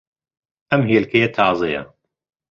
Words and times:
ئەم 0.71 0.81
ھێلکەیە 0.91 1.29
تازەیە. 1.35 1.81